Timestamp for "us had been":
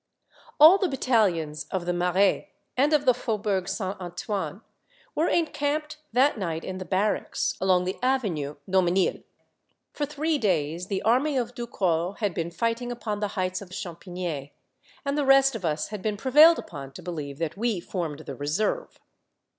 15.63-16.17